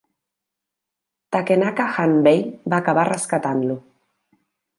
Takenaka 1.35 1.85
Hanbei 1.99 2.41
va 2.75 2.81
acabar 2.83 3.05
rescatant-lo. 3.11 3.79